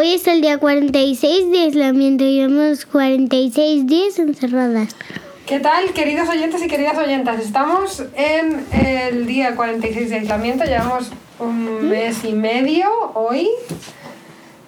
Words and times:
Hoy 0.00 0.14
es 0.14 0.26
el 0.28 0.40
día 0.40 0.56
46 0.56 1.50
de 1.50 1.58
aislamiento 1.58 2.24
llevamos 2.24 2.86
46 2.86 3.86
días 3.86 4.18
encerradas. 4.18 4.96
¿Qué 5.44 5.60
tal, 5.60 5.92
queridos 5.92 6.26
oyentes 6.26 6.62
y 6.62 6.68
queridas 6.68 6.96
oyentas? 6.96 7.38
Estamos 7.38 8.04
en 8.14 8.64
el 8.72 9.26
día 9.26 9.54
46 9.54 10.08
de 10.08 10.16
aislamiento, 10.20 10.64
llevamos 10.64 11.10
un 11.38 11.90
mes 11.90 12.24
y 12.24 12.32
medio 12.32 12.88
hoy. 13.12 13.50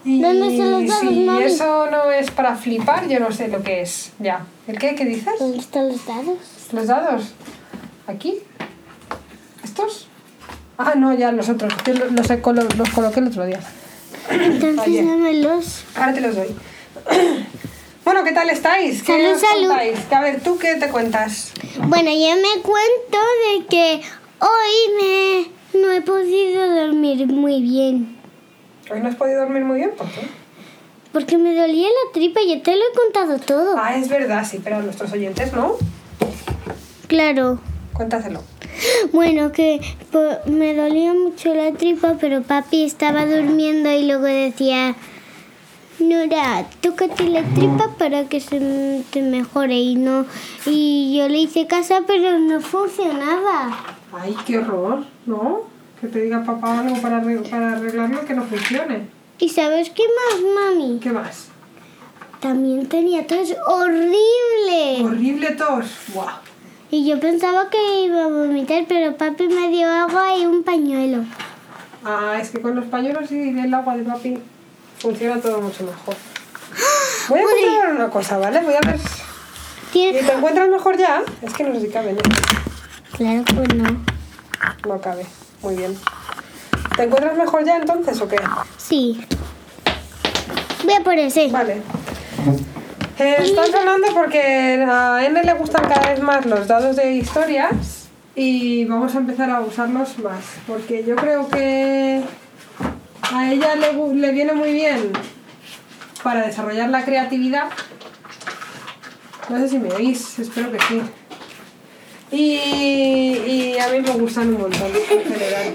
Y 0.05 0.21
¿Dónde 0.21 0.49
están 0.49 0.71
los 0.71 0.87
dados, 0.87 1.01
si 1.01 1.21
mami? 1.25 1.45
eso 1.45 1.91
no 1.91 2.11
es 2.11 2.31
para 2.31 2.57
flipar, 2.57 3.09
yo 3.09 3.19
no 3.19 3.33
sé 3.33 3.49
lo 3.49 3.63
que 3.63 3.81
es. 3.81 4.13
Ya. 4.19 4.45
¿El 4.69 4.79
qué? 4.79 4.95
¿Qué 4.95 5.07
dices? 5.07 5.33
¿Dónde 5.39 5.61
están 5.61 5.89
los 5.89 6.05
dados? 6.05 6.39
¿Los 6.73 6.87
dados? 6.89 7.33
¿Aquí? 8.07 8.35
¿Estos? 9.65 10.09
Ah, 10.77 10.93
no, 10.95 11.15
ya 11.15 11.33
los 11.33 11.49
otros. 11.49 11.73
Yo 11.87 11.95
los, 11.95 12.13
los, 12.13 12.77
los 12.77 12.91
coloqué 12.91 13.21
el 13.21 13.29
otro 13.29 13.47
día. 13.47 13.61
Entonces 14.31 15.07
dámelos. 15.07 15.85
Ahora 15.97 16.13
te 16.15 16.21
los 16.21 16.37
doy. 16.37 16.49
Bueno, 18.05 18.25
¿qué 18.25 18.33
tal 18.33 18.51
estáis? 18.51 19.01
¿Qué 19.05 19.13
Salud, 19.13 19.35
os 19.37 19.41
salud. 19.41 19.69
contáis? 19.69 19.99
A 20.13 20.21
ver, 20.21 20.41
¿tú 20.43 20.59
qué 20.59 20.75
te 20.75 20.89
cuentas? 20.89 21.53
Bueno, 21.87 22.11
yo 22.11 22.35
me 22.35 22.61
cuento 22.61 23.19
de 23.47 23.67
que 23.67 24.03
hoy 24.41 25.01
me, 25.01 25.81
no 25.81 25.93
he 25.93 26.01
podido 26.03 26.69
dormir 26.69 27.29
muy 27.29 27.63
bien. 27.63 28.19
¿Hoy 28.91 29.01
no 29.01 29.09
has 29.09 29.15
podido 29.15 29.43
dormir 29.43 29.63
muy 29.63 29.77
bien? 29.79 29.93
¿Por 29.97 30.09
qué? 30.11 30.23
Porque 31.13 31.39
me 31.39 31.55
dolía 31.55 31.87
la 31.87 32.13
tripa, 32.13 32.41
ya 32.45 32.61
te 32.61 32.73
lo 32.75 32.83
he 32.83 32.93
contado 32.93 33.39
todo. 33.39 33.77
Ah, 33.79 33.95
es 33.97 34.09
verdad, 34.09 34.45
sí, 34.51 34.61
pero 34.63 34.79
a 34.79 34.81
nuestros 34.83 35.13
oyentes 35.13 35.53
no. 35.53 35.77
Claro. 37.07 37.61
Cuéntaselo. 37.93 38.43
Bueno, 39.13 39.53
que 39.53 39.81
me 40.47 40.75
dolía 40.75 41.13
mucho 41.15 41.55
la 41.55 41.73
tripa, 41.73 42.17
pero 42.21 42.43
papi 42.43 42.85
estaba 42.85 43.27
durmiendo 43.27 43.91
y 43.93 44.07
luego 44.07 44.25
decía, 44.25 44.95
Nora, 45.99 46.67
tócate 46.81 47.29
la 47.29 47.43
tripa 47.55 47.91
para 47.99 48.25
que 48.29 48.41
se 48.41 49.03
te 49.11 49.23
mejore. 49.23 49.77
Y 49.79 49.95
no, 49.97 50.27
y 50.67 51.17
yo 51.17 51.29
le 51.29 51.39
hice 51.39 51.67
caso, 51.67 51.95
pero 52.07 52.39
no 52.39 52.61
funcionaba. 52.61 53.77
Ay, 54.13 54.35
qué 54.47 54.59
horror, 54.59 55.05
¿no? 55.27 55.61
Que 56.01 56.09
te 56.09 56.23
diga 56.23 56.43
papá 56.45 56.81
algo 56.81 56.97
para, 57.01 57.23
arre- 57.23 57.49
para 57.49 57.77
arreglarlo 57.77 58.25
que 58.25 58.35
no 58.35 58.43
funcione. 58.45 59.07
¿Y 59.39 59.49
sabes 59.49 59.91
qué 59.91 60.03
más, 60.03 60.41
mami? 60.55 60.99
¿Qué 61.01 61.11
más? 61.11 61.49
También 62.41 62.87
tenía 62.89 63.25
tos 63.27 63.55
horrible. 63.67 65.05
Horrible 65.05 65.53
tos. 65.53 65.87
Buah. 66.13 66.39
Y 66.95 67.07
yo 67.07 67.19
pensaba 67.19 67.71
que 67.71 68.03
iba 68.05 68.25
a 68.25 68.29
vomitar, 68.29 68.85
pero 68.87 69.17
papi 69.17 69.49
me 69.49 69.71
dio 69.71 69.89
agua 69.89 70.37
y 70.37 70.45
un 70.45 70.63
pañuelo. 70.63 71.25
Ah, 72.05 72.37
es 72.39 72.51
que 72.51 72.61
con 72.61 72.77
los 72.77 72.85
pañuelos 72.85 73.33
y 73.33 73.59
el 73.59 73.73
agua 73.73 73.97
de 73.97 74.03
papi 74.03 74.39
funciona 74.99 75.41
todo 75.41 75.63
mucho 75.63 75.85
mejor. 75.85 76.15
Voy 77.31 77.39
a 77.39 77.45
comprobar 77.45 77.95
una 77.95 78.11
cosa, 78.11 78.37
¿vale? 78.37 78.61
Voy 78.61 78.75
a 78.75 78.81
ver. 78.87 79.01
¿Y 79.95 80.13
te 80.13 80.33
encuentras 80.33 80.69
mejor 80.69 80.99
ya? 80.99 81.23
Es 81.41 81.55
que 81.55 81.65
no 81.65 81.75
sé 81.75 81.81
si 81.81 81.89
cabe, 81.89 82.13
¿no? 82.13 82.21
Claro 83.17 83.43
que 83.43 83.75
no. 83.75 84.05
No 84.87 85.01
cabe. 85.01 85.25
Muy 85.63 85.77
bien. 85.77 85.97
¿Te 86.95 87.05
encuentras 87.05 87.39
mejor 87.39 87.65
ya 87.65 87.79
entonces 87.79 88.21
o 88.21 88.29
qué? 88.29 88.37
Sí. 88.77 89.19
Voy 90.85 90.93
a 90.93 91.01
por 91.03 91.15
ese. 91.15 91.49
Vale. 91.49 91.81
Eh, 93.23 93.37
están 93.39 93.71
sonando 93.71 94.09
porque 94.13 94.85
a 94.85 95.25
N 95.25 95.45
le 95.45 95.53
gustan 95.55 95.85
cada 95.85 96.11
vez 96.11 96.21
más 96.21 96.45
los 96.45 96.67
dados 96.67 96.97
de 96.97 97.13
historias 97.13 98.09
y 98.35 98.85
vamos 98.87 99.15
a 99.15 99.19
empezar 99.19 99.49
a 99.49 99.61
usarlos 99.61 100.19
más. 100.19 100.43
Porque 100.67 101.05
yo 101.05 101.15
creo 101.15 101.49
que 101.49 102.21
a 103.23 103.53
ella 103.53 103.77
le, 103.77 103.93
le 104.15 104.33
viene 104.33 104.55
muy 104.55 104.73
bien 104.73 105.13
para 106.25 106.45
desarrollar 106.45 106.89
la 106.89 107.05
creatividad. 107.05 107.69
No 109.49 109.59
sé 109.59 109.69
si 109.69 109.79
me 109.79 109.93
oís, 109.93 110.41
espero 110.41 110.73
que 110.73 110.81
sí. 110.81 111.03
Y, 112.33 112.57
y 112.57 113.79
a 113.79 113.87
mí 113.87 114.01
me 114.01 114.11
gustan 114.15 114.49
un 114.49 114.63
montón 114.63 114.91
en 114.97 115.23
general. 115.23 115.75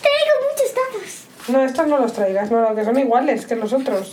Traigo 0.00 0.34
muchos 0.46 0.74
dados. 0.76 1.24
No, 1.48 1.64
estos 1.64 1.88
no 1.88 1.98
los 1.98 2.12
traigas, 2.12 2.52
no, 2.52 2.72
que 2.76 2.84
son 2.84 2.96
iguales 3.00 3.46
que 3.46 3.56
los 3.56 3.72
otros. 3.72 4.12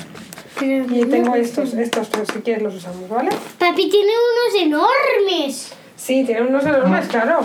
Pero 0.60 0.86
Y 0.96 1.06
tengo 1.06 1.36
estos, 1.36 1.74
estos 1.74 2.08
pues, 2.08 2.28
si 2.34 2.40
quieres 2.40 2.64
los 2.64 2.76
usamos, 2.76 3.08
¿vale? 3.10 3.30
Papi 3.60 3.90
tiene 3.90 4.12
unos 4.12 4.62
enormes. 4.64 5.74
Sí, 5.96 6.24
tienen 6.26 6.48
unos 6.48 6.66
enormes, 6.66 7.08
claro. 7.08 7.42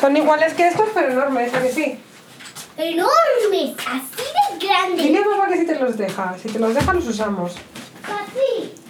Son 0.00 0.16
iguales 0.16 0.54
que 0.54 0.68
estos, 0.68 0.88
pero 0.92 1.12
enormes, 1.12 1.54
¿a 1.54 1.62
que 1.62 1.72
sí? 1.72 1.98
Enormes. 2.76 3.76
Así 3.86 4.58
de 4.58 4.66
grandes. 4.66 5.04
Dile 5.06 5.18
a 5.18 5.24
papá 5.24 5.48
que 5.48 5.58
si 5.58 5.66
te 5.66 5.78
los 5.78 5.96
deja. 5.96 6.36
Si 6.42 6.48
te 6.48 6.58
los 6.58 6.74
deja, 6.74 6.92
los 6.92 7.06
usamos. 7.06 7.54
Papi. 8.02 8.83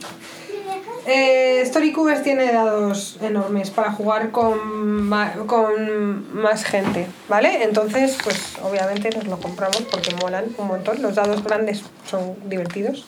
Eh, 1.06 1.62
Storycubers 1.66 2.22
tiene 2.22 2.50
dados 2.50 3.18
enormes 3.20 3.70
para 3.70 3.92
jugar 3.92 4.30
con, 4.30 5.10
con 5.46 6.34
más 6.34 6.64
gente, 6.64 7.06
¿vale? 7.28 7.62
Entonces, 7.62 8.16
pues 8.24 8.56
obviamente 8.62 9.10
nos 9.10 9.26
lo 9.26 9.38
compramos 9.38 9.82
porque 9.90 10.14
molan 10.14 10.46
un 10.56 10.66
montón. 10.66 11.02
Los 11.02 11.14
dados 11.14 11.44
grandes 11.44 11.82
son 12.06 12.36
divertidos. 12.48 13.06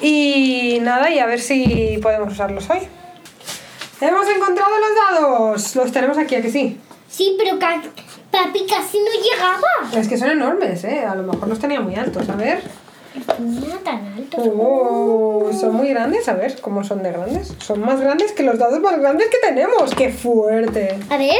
Y 0.00 0.78
nada, 0.82 1.10
y 1.10 1.18
a 1.18 1.26
ver 1.26 1.40
si 1.40 1.98
podemos 2.02 2.32
usarlos 2.32 2.68
hoy. 2.70 2.80
¡Hemos 4.00 4.28
encontrado 4.28 4.70
los 4.78 5.20
dados! 5.20 5.76
Los 5.76 5.90
tenemos 5.90 6.18
aquí, 6.18 6.34
¿a 6.36 6.42
que 6.42 6.50
sí? 6.50 6.78
Sí, 7.08 7.36
pero 7.38 7.58
papi 7.58 8.66
casi 8.66 8.98
no 8.98 9.10
llegaba. 9.22 10.00
Es 10.00 10.08
que 10.08 10.18
son 10.18 10.30
enormes, 10.30 10.84
¿eh? 10.84 11.04
A 11.04 11.14
lo 11.14 11.22
mejor 11.22 11.48
los 11.48 11.58
tenía 11.58 11.80
muy 11.80 11.94
altos. 11.94 12.28
A 12.28 12.36
ver. 12.36 12.83
No 13.38 13.76
tan 13.78 14.06
alto. 14.14 14.36
Oh, 14.38 15.50
son 15.58 15.74
muy 15.74 15.88
grandes, 15.90 16.28
a 16.28 16.34
ver 16.34 16.60
cómo 16.60 16.82
son 16.82 17.02
de 17.02 17.12
grandes. 17.12 17.54
Son 17.58 17.80
más 17.80 18.00
grandes 18.00 18.32
que 18.32 18.42
los 18.42 18.58
dados 18.58 18.80
más 18.80 18.98
grandes 18.98 19.28
que 19.28 19.38
tenemos. 19.38 19.94
¡Qué 19.94 20.10
fuerte! 20.10 20.98
A 21.10 21.16
ver. 21.16 21.36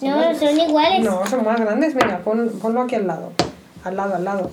No, 0.00 0.34
son 0.34 0.58
iguales. 0.58 1.00
No, 1.04 1.26
son 1.26 1.44
más 1.44 1.60
grandes. 1.60 1.94
Mira, 1.94 2.20
pon, 2.20 2.48
ponlo 2.62 2.82
aquí 2.82 2.94
al 2.94 3.06
lado. 3.06 3.32
Al 3.84 3.96
lado, 3.96 4.14
al 4.14 4.24
lado. 4.24 4.50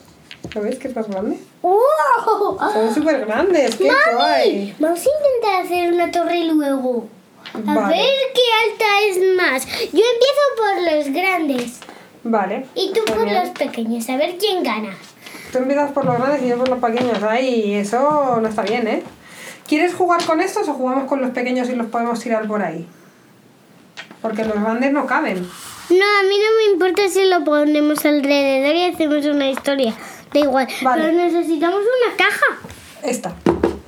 ¿Lo 0.54 0.62
ves 0.62 0.78
que 0.78 0.88
es 0.90 0.96
más 0.96 1.08
grande? 1.08 1.40
¡Wow! 1.62 2.58
Son 2.74 2.94
súper 2.94 3.26
grandes. 3.26 3.76
¡Qué 3.76 3.90
guay! 4.14 4.76
Vamos 4.80 5.00
a 5.00 5.10
intentar 5.10 5.64
hacer 5.66 5.94
una 5.94 6.12
torre 6.12 6.44
luego. 6.46 7.08
A 7.54 7.74
Vale. 7.74 7.96
ver 7.96 8.08
qué 8.34 8.42
alta 8.72 8.86
es 9.10 9.36
más. 9.38 9.66
Yo 9.66 10.02
empiezo 10.14 10.44
por 10.58 10.94
los 10.94 11.14
grandes 11.14 11.80
Vale. 12.24 12.66
y 12.76 12.92
tú 12.92 13.02
por 13.06 13.26
los 13.32 13.50
pequeños. 13.50 14.10
A 14.10 14.18
ver 14.18 14.38
quién 14.38 14.64
gana. 14.64 14.96
Tú 15.52 15.60
empiezas 15.60 15.92
por 15.92 16.06
los 16.06 16.18
grandes 16.18 16.44
y 16.44 16.48
yo 16.48 16.58
por 16.58 16.70
los 16.70 16.80
pequeños. 16.80 17.22
Ay, 17.24 17.76
eso 17.76 18.40
no 18.42 18.48
está 18.48 18.64
bien, 18.64 18.88
¿eh? 18.88 19.04
¿Quieres 19.68 19.94
jugar 19.94 20.24
con 20.26 20.42
estos 20.42 20.68
o 20.70 20.74
jugamos 20.74 21.06
con 21.06 21.22
los 21.22 21.32
pequeños 21.32 21.70
y 21.70 21.76
los 21.76 21.88
podemos 21.88 22.20
tirar 22.20 22.48
por 22.48 22.62
ahí? 22.62 22.88
Porque 24.22 24.46
los 24.46 24.62
grandes 24.62 24.92
no 24.92 25.06
caben. 25.06 25.48
No, 25.90 26.06
a 26.20 26.24
mí 26.24 26.36
no 26.40 26.58
me 26.58 26.74
importa 26.74 27.08
si 27.10 27.26
lo 27.26 27.44
ponemos 27.44 28.06
alrededor 28.06 28.76
y 28.76 28.84
hacemos 28.86 29.26
una 29.26 29.50
historia. 29.50 29.94
Da 30.34 30.40
igual. 30.40 30.68
Vale. 30.82 31.04
Pero 31.04 31.16
necesitamos 31.16 31.82
una 31.82 32.18
caja. 32.18 32.46
Esta. 33.04 33.34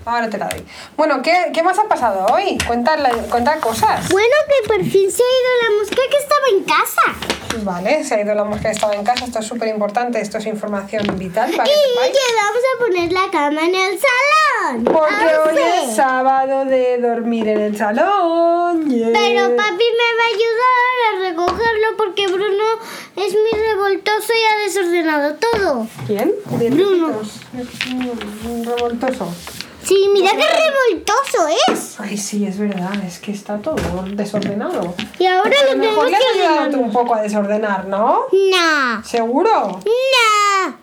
Ahora 0.07 0.29
te 0.29 0.38
la 0.38 0.47
doy. 0.47 0.63
Bueno, 0.95 1.22
¿qué, 1.22 1.51
qué 1.53 1.62
más 1.62 1.78
ha 1.78 1.84
pasado 1.84 2.28
hoy? 2.34 2.57
Cuenta, 2.66 2.95
cuenta 3.29 3.59
cosas. 3.59 4.07
Bueno, 4.07 4.35
que 4.47 4.66
por 4.66 4.78
fin 4.78 5.12
se 5.12 5.22
ha 5.22 5.25
ido 5.25 5.51
la 5.63 5.79
mosca 5.81 6.01
que 6.09 6.18
estaba 6.18 6.47
en 6.53 6.63
casa. 6.63 7.63
Vale, 7.66 8.03
se 8.06 8.16
ha 8.16 8.22
ido 8.22 8.34
la 8.34 8.45
mosca 8.45 8.69
que 8.69 8.72
estaba 8.72 8.94
en 8.94 9.03
casa. 9.03 9.25
Esto 9.25 9.40
es 9.40 9.45
súper 9.45 9.68
importante. 9.68 10.22
Esto 10.22 10.38
es 10.38 10.45
información 10.45 11.06
vital 11.19 11.51
para 11.51 11.66
que 11.66 11.72
Y 11.72 12.12
que 12.13 12.19
vamos 12.35 12.63
a 12.73 12.85
poner 12.85 13.12
la 13.12 13.29
cama 13.29 13.66
en 13.66 13.75
el 13.75 14.00
salón. 14.00 14.84
Porque 14.85 15.25
hoy 15.45 15.62
es 15.84 15.95
sábado 15.97 16.63
de 16.63 17.00
dormir 17.00 17.50
en 17.50 17.59
el 17.59 17.78
salón. 17.78 18.89
yeah. 18.89 19.09
Pero 19.12 19.56
papi 19.57 19.85
me 19.91 20.09
va 20.16 20.24
a 20.24 20.31
ayudar 20.34 21.03
a 21.09 21.29
recogerlo 21.29 21.97
porque 21.97 22.28
Bruno 22.28 22.63
es 23.18 23.34
muy 23.34 23.59
revoltoso 23.59 24.31
y 24.31 24.45
ha 24.45 24.66
desordenado 24.66 25.35
todo. 25.35 25.88
¿Quién? 26.06 26.34
Bruno. 26.45 27.19
Un 28.45 28.63
revoltoso. 28.63 29.27
Sí, 29.88 30.10
mira 30.13 30.31
qué 30.31 30.44
revoltoso 30.44 31.48
es. 31.72 31.98
Ay, 32.00 32.18
sí, 32.18 32.45
es 32.45 32.60
verdad. 32.60 32.94
Es 33.06 33.19
que 33.19 33.31
está 33.31 33.57
todo 33.60 33.78
desordenado. 34.12 34.94
Y 35.18 35.25
ahora 35.25 35.56
lo 35.72 35.78
mejor 35.78 36.06
tenemos 36.07 36.34
que 36.34 36.39
ayudado 36.42 36.72
tú 36.72 36.80
un 36.81 36.92
poco 36.92 37.16
a 37.16 37.22
desordenar, 37.22 37.86
¿no? 37.88 38.24
No, 38.31 39.04
¿Seguro? 39.06 39.80
no. 39.80 40.78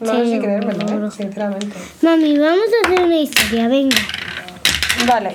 No 0.00 0.12
sé 0.12 0.24
si 0.24 0.30
Seguro. 0.30 0.42
creérmelo, 0.42 1.06
¿eh? 1.06 1.10
sinceramente. 1.10 1.76
Mami, 2.02 2.38
vamos 2.38 2.60
a 2.60 2.86
hacer 2.86 3.04
una 3.04 3.16
historia, 3.18 3.68
venga. 3.68 3.96
Vale. 5.06 5.32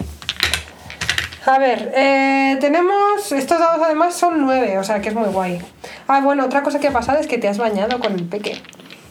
A 1.46 1.60
ver, 1.60 1.92
eh, 1.94 2.58
tenemos. 2.62 3.32
Estos 3.34 3.60
dados 3.60 3.82
además 3.84 4.16
son 4.16 4.42
nueve, 4.42 4.80
o 4.80 4.84
sea 4.84 5.02
que 5.02 5.10
es 5.10 5.16
muy 5.16 5.28
guay. 5.28 5.62
Ah, 6.08 6.22
bueno, 6.22 6.46
otra 6.46 6.64
cosa 6.64 6.80
que 6.80 6.88
ha 6.88 6.94
pasado 6.94 7.20
es 7.20 7.28
que 7.28 7.38
te 7.38 7.48
has 7.48 7.58
bañado 7.58 8.00
con 8.00 8.14
el 8.14 8.24
peque. 8.24 8.60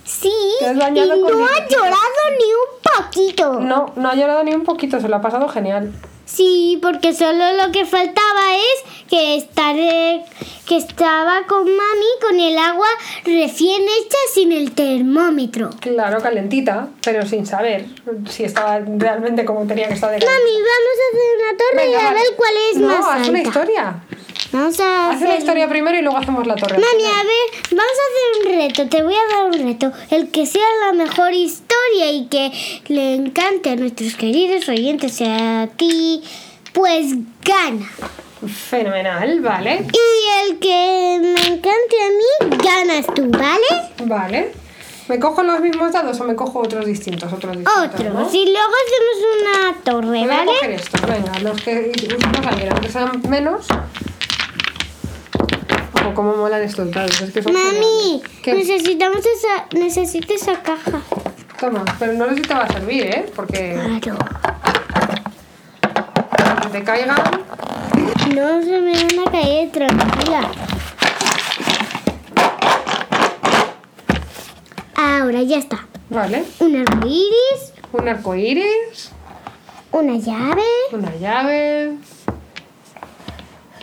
Sí, 0.05 0.33
Te 0.59 0.67
has 0.67 0.75
y 0.75 0.81
con 0.81 1.39
no 1.39 1.47
ha 1.47 1.69
llorado 1.69 2.25
ni 2.39 2.45
un 2.45 3.05
poquito. 3.05 3.61
No, 3.61 3.93
no 3.97 4.09
ha 4.11 4.15
llorado 4.15 4.45
ni 4.45 4.55
un 4.55 4.65
poquito, 4.65 5.01
se 5.01 5.09
lo 5.09 5.17
ha 5.17 5.21
pasado 5.21 5.49
genial. 5.49 5.93
Sí, 6.27 6.79
porque 6.81 7.15
solo 7.15 7.53
lo 7.53 7.71
que 7.71 7.85
faltaba 7.85 8.57
es 8.57 9.09
que, 9.09 9.37
estar, 9.37 9.75
que 9.75 10.77
estaba 10.77 11.47
con 11.47 11.65
mami 11.65 12.07
con 12.21 12.41
el 12.41 12.57
agua 12.57 12.87
recién 13.25 13.83
hecha 13.83 14.17
sin 14.33 14.53
el 14.53 14.73
termómetro. 14.73 15.71
Claro, 15.81 16.21
calentita, 16.21 16.89
pero 17.05 17.27
sin 17.27 17.47
saber 17.47 17.87
si 18.29 18.45
estaba 18.45 18.81
realmente 18.81 19.45
como 19.45 19.67
tenía 19.67 19.89
que 19.89 19.95
estar 19.95 20.11
de 20.11 20.19
Mami, 20.19 20.29
vamos 20.31 20.97
a 20.99 21.07
hacer 21.11 21.29
una 21.39 21.59
torre 21.59 21.91
y 21.91 21.95
a 21.95 22.13
ver 22.13 22.37
cuál 22.37 22.53
es 22.71 22.79
no, 22.79 22.89
más 22.89 23.21
haz 23.21 23.29
una 23.29 23.43
historia. 23.43 24.03
Vamos 24.55 24.79
a 24.79 25.11
Haz 25.11 25.17
una 25.21 25.27
hacer... 25.31 25.39
historia 25.41 25.69
primero 25.69 25.99
y 25.99 26.03
luego 26.03 26.17
hacemos 26.17 26.47
la 26.47 26.55
torre. 26.55 26.75
Mami, 26.79 27.05
a 27.07 27.25
ver, 27.25 27.63
vamos 27.73 27.93
a 27.99 28.05
hacer 28.07 28.53
un 28.53 28.61
reto. 28.61 28.89
Te 28.89 29.03
voy 29.03 29.15
a 29.15 29.35
dar 29.35 29.47
un 29.47 29.67
reto. 29.67 29.91
El 30.11 30.31
que 30.31 30.47
sea 30.47 30.63
la 30.87 30.93
mejor 30.93 31.33
historia 31.33 32.13
y 32.13 32.27
que 32.27 32.53
le 32.87 33.15
encante 33.17 33.71
a 33.71 33.77
nuestros 33.77 34.15
queridos 34.15 34.69
oyentes 34.69 35.21
y 35.21 35.25
a 35.25 35.69
ti, 35.77 36.23
pues 36.73 37.15
gana. 37.45 37.91
Fenomenal, 38.47 39.41
vale. 39.41 39.87
Y 39.93 40.49
el 40.49 40.59
que 40.61 41.19
me 41.21 41.41
encante 41.41 41.97
a 42.01 42.49
mí, 42.51 42.57
ganas 42.65 43.07
tú, 43.13 43.29
¿vale? 43.31 43.67
Vale. 44.05 44.53
¿Me 45.09 45.19
cojo 45.19 45.43
los 45.43 45.61
mismos 45.61 45.91
dados 45.93 46.21
o 46.21 46.25
me 46.25 46.37
cojo 46.37 46.61
otros 46.61 46.87
distintos? 46.87 47.33
Otros 47.33 47.57
distintos, 47.59 47.85
Otro. 47.93 48.05
¿no? 48.11 48.31
Y 48.33 48.45
luego 48.53 48.73
hacemos 48.87 49.41
una 49.41 49.83
torre, 49.83 50.07
Voy 50.07 50.23
a 50.23 50.27
¿vale? 50.29 50.47
coger 50.47 50.71
estos, 50.71 51.01
venga, 51.03 51.39
los 51.41 51.61
que 51.61 51.93
usamos 52.17 52.47
ayer, 52.47 52.71
aunque 52.73 52.89
sean 52.89 53.21
menos. 53.29 53.67
Ojo, 56.05 56.15
cómo 56.15 56.37
molan 56.37 56.63
estos 56.63 56.91
dados, 56.91 57.21
es 57.23 57.33
que 57.33 57.43
son 57.43 57.53
Mami, 57.53 58.23
necesitamos 58.47 59.19
esa, 59.21 59.67
necesito 59.79 60.35
esa 60.35 60.61
caja. 60.63 61.01
Toma, 61.59 61.85
pero 61.99 62.13
no 62.15 62.29
sé 62.29 62.35
si 62.37 62.43
te 62.43 62.55
va 62.55 62.65
a 62.65 62.73
servir, 62.73 63.03
¿eh? 63.07 63.33
Porque 63.35 63.79
Claro. 64.01 64.19
que 66.63 66.69
te 66.79 66.85
caigan. 66.85 67.17
No 68.35 68.63
se 68.63 68.81
me 68.81 68.93
van 68.93 69.29
a 69.29 69.31
caer, 69.31 69.71
tranquila. 69.71 70.51
Ahora 74.97 75.43
ya 75.43 75.59
está. 75.59 75.87
Vale. 76.11 76.45
Un 76.61 76.77
arco 76.77 77.07
iris, 77.07 77.73
Un 77.93 78.09
arco 78.09 78.35
iris, 78.35 79.11
una 79.93 80.17
llave, 80.17 80.63
una 80.93 81.15
llave. 81.17 81.97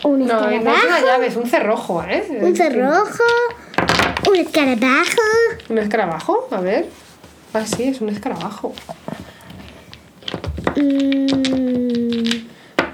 Un 0.04 0.26
No, 0.26 0.40
no 0.40 0.48
es 0.50 0.60
una 0.62 1.00
llave, 1.00 1.26
es 1.26 1.36
un 1.36 1.46
cerrojo, 1.46 2.02
¿eh? 2.04 2.26
un 2.40 2.56
cerrojo, 2.56 3.24
un 4.28 4.36
escarabajo, 4.36 5.22
¿Un 5.68 5.78
escarabajo? 5.78 6.48
A 6.50 6.60
ver. 6.60 6.88
Ah, 7.54 7.64
sí, 7.66 7.84
es 7.84 8.00
un 8.00 8.08
escarabajo. 8.08 8.72
mm, 10.76 11.26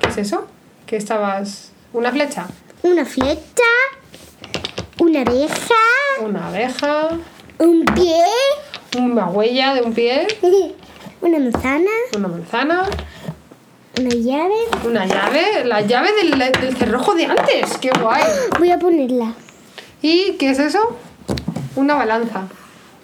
¿Qué 0.00 0.08
es 0.08 0.19
eso? 0.19 0.46
¿Qué 0.87 0.96
estabas...? 0.96 1.72
¿Una 1.93 2.10
flecha? 2.12 2.46
una 2.82 3.05
flecha, 3.05 3.38
una 5.00 5.22
abeja, 5.22 5.75
Una 6.22 6.49
abeja, 6.49 7.08
un 7.58 7.84
pie, 7.87 8.22
una 8.99 9.26
huella 9.26 9.75
de 9.75 9.82
un 9.82 9.93
pie, 9.93 10.26
una 11.20 11.38
manzana, 11.38 11.90
una 12.16 12.28
manzana, 12.28 12.84
una 13.98 14.10
llave. 14.10 14.54
una 14.84 15.06
llave, 15.06 15.64
la 15.64 15.80
llave 15.82 16.10
del, 16.12 16.38
del 16.38 16.76
cerrojo 16.76 17.14
de 17.14 17.26
antes, 17.26 17.76
qué 17.80 17.90
guay. 18.00 18.22
Voy 18.58 18.70
a 18.70 18.78
ponerla. 18.78 19.32
¿Y 20.02 20.32
qué 20.38 20.50
es 20.50 20.58
eso? 20.58 20.96
Una 21.76 21.94
balanza. 21.94 22.42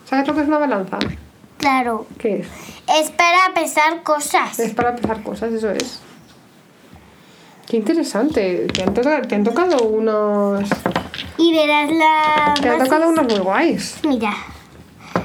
¿Sabes 0.09 0.27
lo 0.29 0.35
que 0.35 0.41
es 0.43 0.49
una 0.49 0.59
balanza? 0.59 0.99
Claro. 1.59 2.07
¿Qué 2.19 2.41
es? 2.41 2.47
Es 3.01 3.11
para 3.11 3.55
pesar 3.55 4.03
cosas. 4.03 4.59
Es 4.59 4.75
para 4.75 4.95
pesar 4.95 5.23
cosas, 5.23 5.53
eso 5.53 5.71
es. 5.71 6.01
Qué 7.67 7.79
interesante. 7.79 8.67
Te 8.73 8.83
han, 8.83 8.93
toca- 8.93 9.23
te 9.23 9.35
han 9.35 9.45
tocado 9.45 9.83
unos... 9.85 10.69
Y 11.39 11.53
verás 11.57 11.91
la 11.91 12.55
Te 12.61 12.69
han 12.69 12.79
tocado 12.85 13.09
unos 13.09 13.25
muy 13.25 13.39
guays. 13.39 13.97
Mira. 14.07 14.35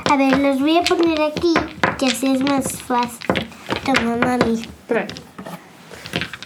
A 0.10 0.16
ver, 0.16 0.38
los 0.40 0.60
voy 0.60 0.78
a 0.78 0.84
poner 0.84 1.22
aquí, 1.22 1.54
que 1.98 2.06
así 2.08 2.34
es 2.34 2.42
más 2.42 2.72
fácil. 2.82 3.48
Toma, 3.84 4.16
mami. 4.16 4.62
Espera. 4.62 5.06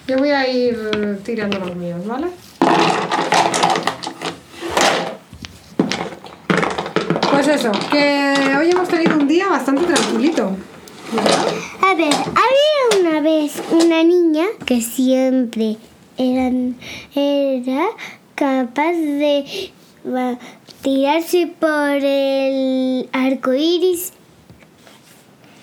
Yo 0.05 0.17
voy 0.17 0.31
a 0.31 0.47
ir 0.50 1.21
tirando 1.23 1.59
los 1.59 1.75
míos, 1.75 2.05
¿vale? 2.05 2.27
Pues 7.31 7.47
eso, 7.47 7.71
que 7.89 8.33
hoy 8.57 8.69
hemos 8.69 8.89
tenido 8.89 9.15
un 9.15 9.27
día 9.27 9.47
bastante 9.47 9.85
tranquilito. 9.85 10.51
¿verdad? 11.13 11.47
A 11.81 11.95
ver, 11.95 12.13
había 12.13 13.01
una 13.01 13.21
vez 13.21 13.61
una 13.71 14.03
niña 14.03 14.45
que 14.65 14.81
siempre 14.81 15.77
eran, 16.17 16.75
era 17.15 17.85
capaz 18.35 18.91
de 18.91 19.71
tirarse 20.81 21.47
por 21.59 22.03
el 22.03 23.09
arco 23.13 23.53
iris. 23.53 24.11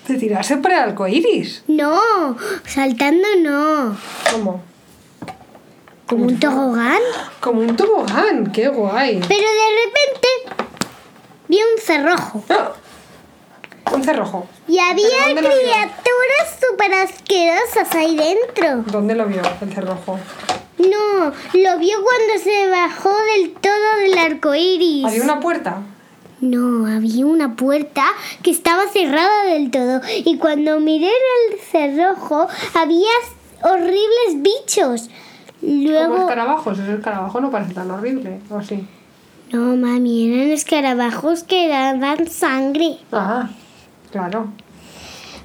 De 0.07 0.17
tirarse 0.17 0.57
por 0.57 0.71
el 0.71 0.77
arco 0.77 1.07
iris. 1.07 1.63
No, 1.67 2.35
saltando 2.65 3.27
no. 3.39 3.97
¿Cómo? 4.31 4.61
Como 6.07 6.25
un 6.25 6.39
tobogán. 6.39 6.99
Como 7.39 7.61
un 7.61 7.75
tobogán, 7.75 8.51
qué 8.51 8.67
guay. 8.67 9.21
Pero 9.27 9.47
de 9.47 9.67
repente 9.85 10.67
vi 11.47 11.57
un 11.57 11.81
cerrojo. 11.81 12.43
¡Ah! 12.49 12.73
Un 13.93 14.03
cerrojo. 14.03 14.47
Y 14.67 14.79
había 14.79 15.25
criaturas 15.25 16.59
súper 16.59 16.93
asquerosas 16.93 17.95
ahí 17.95 18.15
dentro. 18.15 18.83
¿Dónde 18.91 19.15
lo 19.15 19.25
vio 19.25 19.41
el 19.61 19.73
cerrojo? 19.73 20.19
No, 20.77 21.25
lo 21.53 21.77
vio 21.77 21.97
cuando 22.03 22.43
se 22.43 22.69
bajó 22.69 23.13
del 23.15 23.53
todo 23.53 23.97
del 23.99 24.17
arco 24.17 24.55
iris. 24.55 25.05
¿Había 25.05 25.23
una 25.23 25.39
puerta? 25.39 25.81
No, 26.41 26.87
había 26.87 27.25
una 27.25 27.55
puerta 27.55 28.03
que 28.41 28.51
estaba 28.51 28.87
cerrada 28.87 29.45
del 29.45 29.69
todo. 29.71 30.01
Y 30.25 30.37
cuando 30.37 30.79
miré 30.79 31.07
el 31.09 31.59
cerrojo, 31.59 32.47
había 32.73 33.09
horribles 33.63 34.37
bichos. 34.41 35.09
Como 35.61 35.83
Luego. 35.83 36.17
escarabajos. 36.17 36.79
Ese 36.79 36.95
escarabajo 36.95 37.39
no 37.39 37.51
parece 37.51 37.73
tan 37.75 37.91
horrible, 37.91 38.39
¿o 38.49 38.61
sí? 38.61 38.87
No, 39.51 39.75
mami, 39.75 40.33
eran 40.33 40.49
escarabajos 40.51 41.43
que 41.43 41.67
daban 41.67 42.27
sangre. 42.27 42.97
Ah, 43.11 43.49
claro. 44.11 44.47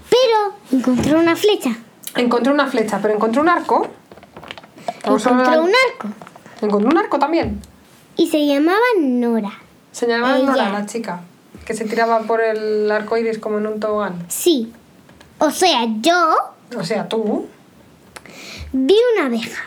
Pero 0.09 0.55
encontré 0.81 1.15
una 1.15 1.37
flecha. 1.37 1.77
Encontré 2.15 2.53
una 2.53 2.67
flecha, 2.69 2.99
pero 3.03 3.13
encontré 3.15 3.41
un 3.43 3.49
arco. 3.51 3.87
Era- 5.05 5.61
un 5.61 5.71
arco. 5.91 6.09
Encontré 6.63 6.89
un 6.89 6.97
arco 6.99 7.19
también. 7.19 7.61
Y 8.17 8.29
se 8.29 8.47
llamaba 8.47 8.79
Nora. 8.99 9.53
Se 9.97 10.07
llamaba 10.07 10.37
Ella. 10.37 10.45
Nora, 10.45 10.73
la 10.73 10.85
chica. 10.85 11.21
Que 11.65 11.73
se 11.73 11.87
tiraba 11.87 12.21
por 12.21 12.43
el 12.43 12.91
arco 12.91 13.17
iris 13.17 13.39
como 13.39 13.57
en 13.57 13.67
un 13.67 13.81
tobogán. 13.81 14.27
Sí. 14.29 14.71
O 15.39 15.51
sea, 15.51 15.87
yo 16.03 16.37
O 16.79 16.85
sea, 16.85 17.09
tú, 17.09 17.47
vi 18.73 18.95
una 19.15 19.29
abeja. 19.29 19.65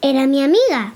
Era 0.00 0.26
mi 0.26 0.42
amiga. 0.42 0.94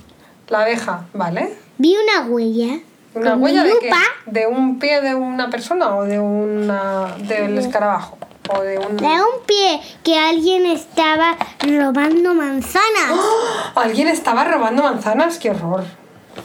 la 0.48 0.62
abeja, 0.62 1.04
¿vale? 1.12 1.58
Vi 1.76 1.94
una 1.94 2.26
huella. 2.26 2.80
¿Una 3.14 3.32
con 3.32 3.42
huella 3.42 3.64
mi 3.64 3.68
de 3.68 3.78
qué? 3.80 3.90
¿De 4.24 4.46
un 4.46 4.78
pie 4.78 5.02
de 5.02 5.14
una 5.14 5.50
persona 5.50 5.94
o 5.94 6.04
de 6.04 6.18
una 6.18 7.16
del 7.18 7.58
escarabajo? 7.58 8.16
O 8.48 8.62
de 8.62 8.78
un... 8.78 8.96
De 8.96 9.04
un 9.04 9.44
pie 9.46 9.78
que 10.02 10.18
alguien 10.18 10.64
estaba 10.64 11.36
robando 11.60 12.32
manzanas. 12.32 13.10
¡Oh! 13.10 13.78
Alguien 13.78 14.08
estaba 14.08 14.44
robando 14.44 14.82
manzanas, 14.82 15.38
qué 15.38 15.50
horror. 15.50 15.84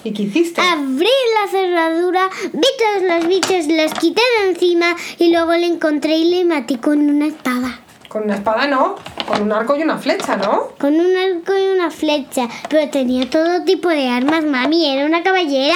¿Y 0.04 0.13
qué 0.13 0.24
hiciste? 0.24 0.62
Abrí 0.62 1.08
la 1.08 1.50
cerradura, 1.50 2.30
vi 2.54 2.68
todos 2.77 3.04
los 3.10 3.27
bichos, 3.27 3.68
los 3.68 3.94
quité 3.94 4.22
de 4.42 4.50
encima 4.50 4.96
y 5.18 5.32
luego 5.32 5.54
le 5.54 5.65
encontré 5.65 6.18
y 6.18 6.30
le 6.30 6.46
maté 6.46 6.80
con 6.80 7.10
una 7.10 7.27
espada. 7.27 7.80
Con 8.08 8.24
una 8.24 8.36
espada 8.36 8.68
no, 8.68 8.96
con 9.27 9.42
un 9.42 9.51
arco 9.51 9.75
y 9.75 9.84
una 9.84 9.98
flecha, 9.98 10.38
¿no? 10.38 10.70
Con 10.80 10.94
un 10.94 11.15
arco 11.18 11.54
y 11.58 11.75
una 11.75 11.92
flecha. 11.92 12.48
Pero 12.70 12.89
tenía 12.89 13.30
todo 13.30 13.63
tipo 13.63 13.89
de 13.89 14.08
armas, 14.08 14.46
mami. 14.46 14.86
Era 14.86 15.06
una 15.06 15.22
caballera. 15.22 15.75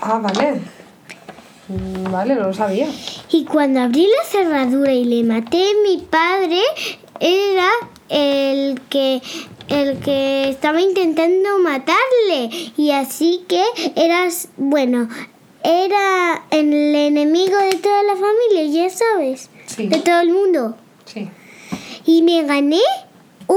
Ah, 0.00 0.20
vale. 0.22 0.60
Vale, 2.10 2.34
no 2.34 2.48
lo 2.48 2.52
sabía. 2.52 2.86
Y 3.30 3.44
cuando 3.44 3.80
abrí 3.80 4.06
la 4.06 4.24
cerradura 4.28 4.92
y 4.92 5.04
le 5.04 5.24
maté, 5.24 5.64
mi 5.82 5.98
padre 5.98 6.60
era 7.18 7.68
el 8.10 8.80
que 8.90 9.22
el 9.68 9.98
que 10.00 10.48
estaba 10.48 10.80
intentando 10.80 11.58
matarle 11.58 12.50
y 12.76 12.90
así 12.90 13.44
que 13.48 13.62
eras 13.96 14.48
bueno 14.56 15.08
era 15.62 16.44
el 16.50 16.72
enemigo 16.94 17.56
de 17.56 17.76
toda 17.76 18.02
la 18.02 18.14
familia 18.14 18.66
ya 18.84 18.90
sabes 18.90 19.50
Sí. 19.66 19.86
de 19.88 19.98
todo 20.00 20.20
el 20.20 20.32
mundo 20.32 20.76
Sí. 21.06 21.28
y 22.04 22.22
me 22.22 22.42
gané 22.44 22.80
un 23.46 23.56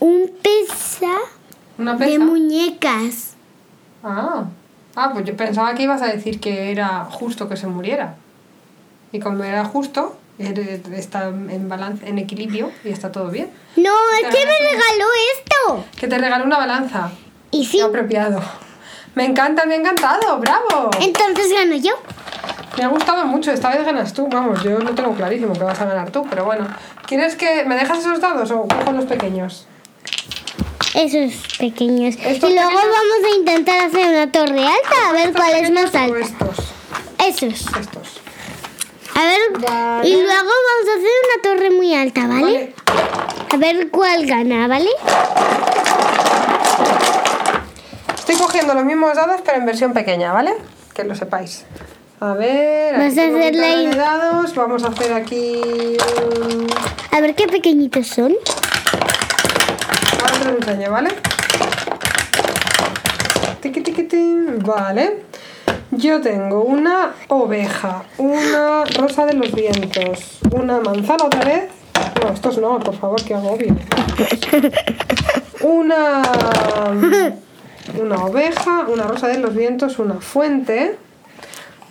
un 0.00 0.30
pesa 0.42 1.12
¿Una 1.78 1.94
de 1.94 2.18
muñecas 2.18 3.34
Ah. 4.02 4.44
Ah, 4.96 5.10
pues 5.12 5.24
yo 5.24 5.36
pensaba 5.36 5.74
que 5.74 5.82
ibas 5.82 6.02
a 6.02 6.06
decir 6.06 6.38
que 6.38 6.70
era 6.70 7.04
justo 7.06 7.48
que 7.48 7.56
se 7.56 7.66
muriera. 7.66 8.14
Y 9.10 9.18
como 9.18 9.42
era 9.42 9.64
justo, 9.64 10.14
Está 10.38 11.28
en 11.28 11.68
balance, 11.68 12.08
en 12.08 12.18
equilibrio 12.18 12.70
y 12.84 12.88
está 12.90 13.12
todo 13.12 13.28
bien. 13.28 13.50
No, 13.76 13.92
es 14.20 14.34
que 14.34 14.44
me 14.46 14.52
regaló 14.58 15.06
esto. 15.36 15.84
Que 15.96 16.08
te 16.08 16.18
regaló 16.18 16.44
una 16.44 16.58
balanza. 16.58 17.10
Y 17.52 17.64
sí, 17.66 17.80
apropiado. 17.80 18.42
Me 19.14 19.24
encanta, 19.24 19.64
me 19.64 19.74
ha 19.74 19.76
encantado, 19.78 20.38
bravo. 20.40 20.90
entonces 21.00 21.52
gano 21.52 21.76
yo. 21.76 21.92
Me 22.76 22.82
ha 22.82 22.88
gustado 22.88 23.24
mucho, 23.26 23.52
esta 23.52 23.70
vez 23.70 23.84
ganas 23.84 24.12
tú, 24.12 24.26
vamos, 24.26 24.60
yo 24.64 24.76
lo 24.80 24.90
tengo 24.96 25.14
clarísimo 25.14 25.52
que 25.52 25.62
vas 25.62 25.80
a 25.80 25.84
ganar 25.84 26.10
tú, 26.10 26.26
pero 26.28 26.44
bueno. 26.44 26.66
¿Quieres 27.06 27.36
que 27.36 27.64
me 27.64 27.76
dejas 27.76 27.98
esos 28.00 28.20
dados 28.20 28.50
o 28.50 28.66
cojo 28.66 28.90
los 28.90 29.04
pequeños? 29.04 29.68
Esos 30.94 31.32
pequeños. 31.58 32.16
Estos 32.16 32.50
y 32.50 32.54
luego 32.54 32.70
pequeños- 32.70 32.96
vamos 32.96 33.32
a 33.32 33.36
intentar 33.36 33.84
hacer 33.86 34.06
una 34.08 34.32
torre 34.32 34.60
alta, 34.66 35.08
a 35.08 35.12
ver 35.12 35.28
¿Estos 35.28 35.40
cuál 35.40 35.54
es 35.62 35.70
más 35.70 35.94
alta. 35.94 36.18
estos? 36.18 36.56
Esos. 37.24 37.76
Estos. 37.78 38.03
A 39.14 39.24
ver, 39.24 39.40
Vale. 39.60 40.08
y 40.08 40.12
luego 40.14 40.28
vamos 40.28 40.88
a 40.88 40.98
hacer 40.98 41.10
una 41.24 41.42
torre 41.42 41.70
muy 41.70 41.94
alta, 41.94 42.26
¿vale? 42.26 42.40
Vale. 42.42 42.74
A 43.52 43.56
ver 43.56 43.90
cuál 43.90 44.26
gana, 44.26 44.66
¿vale? 44.66 44.90
Estoy 48.18 48.36
cogiendo 48.36 48.74
los 48.74 48.84
mismos 48.84 49.14
dados, 49.14 49.40
pero 49.44 49.58
en 49.58 49.66
versión 49.66 49.92
pequeña, 49.92 50.32
¿vale? 50.32 50.54
Que 50.94 51.04
lo 51.04 51.14
sepáis. 51.14 51.64
A 52.20 52.32
ver, 52.34 52.94
Vas 52.94 53.18
a 53.18 53.22
hacer 53.26 53.54
la 53.54 53.66
de 53.76 53.90
dados. 53.96 54.54
Vamos 54.54 54.82
a 54.84 54.88
hacer 54.88 55.12
aquí. 55.12 55.60
un- 55.62 56.66
A 57.12 57.20
ver 57.20 57.34
qué 57.34 57.46
pequeñitos 57.46 58.06
son. 58.08 58.34
Ahora 60.20 60.38
te 60.38 60.44
lo 60.46 60.56
enseño, 60.56 60.90
¿vale? 60.90 61.10
Tiqui, 63.60 63.80
tiqui. 63.80 64.08
Vale. 64.64 65.22
Yo 65.96 66.20
tengo 66.20 66.62
una 66.62 67.14
oveja, 67.28 68.04
una 68.18 68.84
rosa 68.84 69.26
de 69.26 69.34
los 69.34 69.52
vientos, 69.52 70.38
una 70.52 70.80
manzana 70.80 71.24
otra 71.24 71.44
vez. 71.44 71.64
No, 72.22 72.32
estos 72.32 72.58
no, 72.58 72.78
por 72.80 72.94
favor, 72.96 73.22
que 73.22 73.34
agobio. 73.34 73.74
Una. 75.62 76.22
Una 78.00 78.24
oveja, 78.24 78.86
una 78.88 79.04
rosa 79.04 79.28
de 79.28 79.38
los 79.38 79.54
vientos, 79.54 79.98
una 79.98 80.14
fuente, 80.14 80.96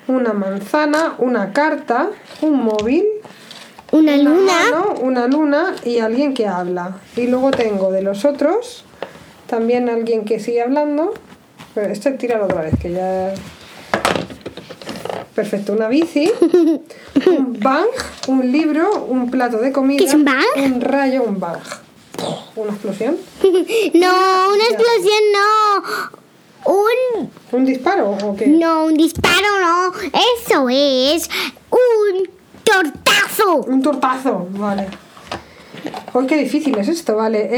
una 0.08 0.34
manzana, 0.34 1.14
una 1.20 1.54
carta, 1.54 2.10
un 2.42 2.64
móvil, 2.64 3.06
Una 3.92 4.18
luna. 4.18 4.54
mano, 4.72 4.96
una 5.02 5.28
luna 5.28 5.76
y 5.86 6.00
alguien 6.00 6.34
que 6.34 6.48
habla. 6.48 6.98
Y 7.16 7.28
luego 7.28 7.52
tengo 7.52 7.92
de 7.92 8.02
los 8.02 8.26
otros 8.26 8.86
también 9.48 9.88
alguien 9.88 10.26
que 10.26 10.40
sigue 10.40 10.64
hablando. 10.64 11.14
Pero 11.76 11.92
este 11.94 12.12
tíralo 12.12 12.46
otra 12.46 12.62
vez, 12.64 12.74
que 12.80 12.92
ya. 12.92 13.34
Perfecto, 15.36 15.74
una 15.74 15.88
bici, 15.88 16.32
un 17.26 17.58
bang, 17.60 17.88
un 18.28 18.52
libro, 18.52 19.06
un 19.06 19.32
plato 19.32 19.58
de 19.58 19.72
comida, 19.72 19.98
¿Qué 19.98 20.06
es 20.06 20.14
un 20.14 20.24
bang? 20.26 20.46
un 20.58 20.80
rayo, 20.82 21.24
un 21.24 21.40
bang. 21.40 21.58
Una 22.56 22.70
explosión, 22.72 23.18
No, 23.96 24.54
una 24.54 24.64
explosión 24.70 25.22
no. 25.34 26.14
Un... 26.66 27.30
un 27.52 27.66
disparo 27.66 28.12
o 28.12 28.36
qué? 28.36 28.48
No, 28.48 28.86
un 28.86 28.94
disparo 28.94 29.60
no. 29.60 29.92
Eso 30.38 30.70
es 30.70 31.30
un 31.72 32.30
tortazo. 32.64 33.56
Un 33.68 33.82
tortazo, 33.82 34.48
vale. 34.52 34.88
Uy, 36.14 36.28
qué 36.28 36.38
difícil 36.38 36.78
es 36.78 36.88
esto, 36.88 37.16
vale. 37.16 37.50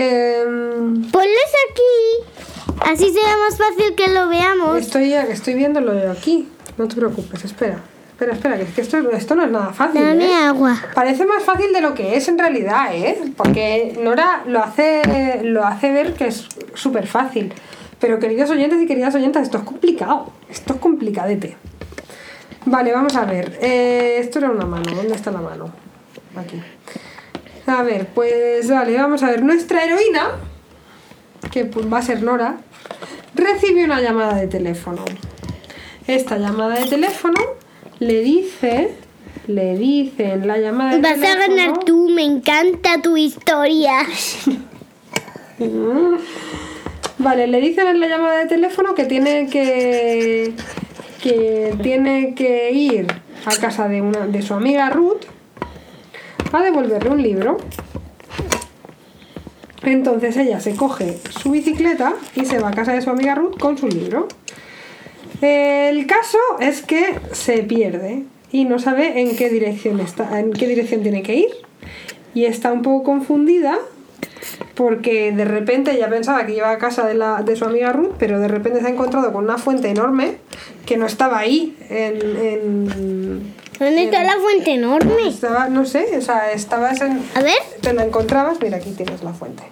Em, 0.42 1.12
Ponlos 1.12 1.52
aquí. 1.70 2.90
Así 2.90 3.12
será 3.12 3.38
más 3.38 3.58
fácil 3.58 3.94
que 3.96 4.08
lo 4.08 4.30
veamos. 4.30 4.80
Estoy, 4.80 5.14
estoy 5.14 5.54
viéndolo 5.56 6.10
aquí. 6.10 6.48
No 6.78 6.88
te 6.88 6.96
preocupes, 6.96 7.44
espera. 7.46 7.80
Espera, 8.12 8.32
espera, 8.32 8.56
que, 8.56 8.64
es 8.64 8.70
que 8.70 8.82
esto, 8.82 9.12
esto 9.12 9.36
no 9.36 9.44
es 9.44 9.52
nada 9.52 9.74
fácil. 9.74 10.02
Dame 10.02 10.26
¿eh? 10.26 10.34
agua. 10.34 10.78
Parece 10.94 11.26
más 11.26 11.44
fácil 11.44 11.74
de 11.74 11.82
lo 11.82 11.94
que 11.94 12.16
es 12.16 12.30
en 12.30 12.38
realidad, 12.38 12.96
¿eh? 12.96 13.20
Porque 13.36 13.98
Nora 14.02 14.44
lo 14.48 14.64
hace, 14.64 15.42
lo 15.44 15.66
hace 15.66 15.92
ver 15.92 16.14
que 16.14 16.28
es 16.28 16.48
súper 16.76 17.08
fácil. 17.08 17.54
Pero 18.00 18.20
queridos 18.20 18.50
oyentes 18.50 18.82
y 18.82 18.86
queridas 18.86 19.16
oyentas, 19.16 19.44
esto 19.44 19.58
es 19.58 19.64
complicado. 19.66 20.32
Esto 20.50 20.76
es 20.76 20.80
complicadete. 20.80 21.58
Vale, 22.66 22.94
vamos 22.94 23.16
a 23.16 23.26
ver. 23.26 23.58
Eh, 23.62 24.18
esto 24.20 24.40
era 24.40 24.50
una 24.50 24.66
mano. 24.66 24.92
¿Dónde 24.96 25.14
está 25.14 25.32
la 25.32 25.42
mano? 25.42 25.72
Aquí. 26.38 26.62
A 27.68 27.84
ver, 27.84 28.08
pues 28.14 28.70
vale, 28.70 28.96
vamos 28.96 29.24
a 29.24 29.30
ver. 29.30 29.44
Nuestra 29.44 29.84
heroína, 29.84 30.32
que 31.52 31.66
pues, 31.66 31.92
va 31.92 31.98
a 31.98 32.02
ser 32.02 32.24
Nora, 32.24 32.58
recibe 33.34 33.84
una 33.84 34.02
llamada 34.02 34.36
de 34.36 34.48
teléfono. 34.48 35.04
Esta 36.08 36.38
llamada 36.38 36.80
de 36.80 36.86
teléfono 36.86 37.40
le 38.00 38.22
dice, 38.22 38.94
le 39.48 39.78
dice 39.78 40.34
en 40.34 40.48
la 40.48 40.58
llamada 40.58 40.96
de 40.96 41.02
Vas 41.02 41.14
a 41.14 41.16
teléfono... 41.16 41.56
ganar 41.56 41.80
tú, 41.84 42.10
me 42.10 42.24
encanta 42.24 43.02
tu 43.02 43.18
historia. 43.18 43.94
Vale, 47.18 47.48
le 47.48 47.62
dicen 47.62 47.88
en 47.88 48.00
la 48.00 48.08
llamada 48.08 48.40
de 48.40 48.46
teléfono 48.46 48.94
que 48.94 49.06
tiene 49.06 49.48
que 49.48 50.54
que 51.24 51.76
tiene 51.82 52.36
que 52.36 52.72
ir 52.72 53.08
a 53.46 53.56
casa 53.56 53.88
de 53.88 54.02
una 54.02 54.28
de 54.28 54.44
su 54.44 54.54
amiga 54.54 54.92
Ruth 54.92 55.24
a 56.52 56.62
devolverle 56.62 57.10
un 57.10 57.24
libro. 57.24 57.58
Entonces 59.82 60.38
ella 60.38 60.60
se 60.60 60.76
coge 60.76 61.20
su 61.42 61.50
bicicleta 61.52 62.14
y 62.36 62.46
se 62.46 62.60
va 62.60 62.70
a 62.70 62.72
casa 62.74 62.94
de 62.94 63.02
su 63.02 63.10
amiga 63.10 63.34
Ruth 63.34 63.58
con 63.58 63.78
su 63.78 63.88
libro. 63.88 64.28
El 65.42 66.08
caso 66.08 66.38
es 66.60 66.82
que 66.82 67.20
se 67.32 67.58
pierde 67.64 68.24
y 68.52 68.66
no 68.66 68.80
sabe 68.80 69.20
en 69.22 69.36
qué 69.36 69.50
dirección 69.50 70.00
está, 70.00 70.40
en 70.40 70.54
qué 70.54 70.68
dirección 70.68 71.02
tiene 71.02 71.24
que 71.24 71.36
ir. 71.36 71.50
Y 72.34 72.46
está 72.46 72.72
un 72.72 72.82
poco 72.82 73.04
confundida 73.04 73.78
porque 74.76 75.32
de 75.32 75.46
repente 75.46 75.92
ella 75.92 76.10
pensaba 76.10 76.46
que 76.46 76.56
iba 76.56 76.70
a 76.70 76.78
casa 76.78 77.06
de, 77.06 77.14
la, 77.16 77.42
de 77.44 77.56
su 77.56 77.66
amiga 77.66 77.92
Ruth, 77.92 78.14
pero 78.20 78.40
de 78.40 78.48
repente 78.48 78.82
se 78.82 78.88
ha 78.88 78.90
encontrado 78.90 79.32
con 79.32 79.46
una 79.46 79.58
fuente 79.58 79.90
enorme 79.90 80.38
que 80.86 80.98
no 80.98 81.06
estaba 81.06 81.40
ahí. 81.40 81.76
En, 81.90 82.16
en- 82.38 83.54
¿Dónde 83.80 84.04
está 84.06 84.24
la 84.24 84.38
fuente 84.40 84.72
enorme? 84.74 85.28
estaba, 85.28 85.68
no 85.68 85.86
sé, 85.86 86.18
o 86.18 86.22
sea, 86.22 86.52
estabas 86.54 87.02
en... 87.02 87.22
A 87.36 87.42
ver. 87.42 87.56
Te 87.82 87.92
la 87.94 88.06
encontrabas, 88.06 88.58
mira, 88.62 88.78
aquí 88.78 88.92
tienes 88.92 89.22
la 89.24 89.34
fuente. 89.34 89.64